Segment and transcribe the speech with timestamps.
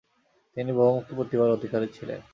[0.57, 2.19] তিনি বহুমুখী প্রতিভার অধিকারী ছিলেন।